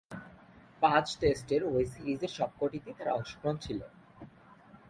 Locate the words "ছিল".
3.57-3.79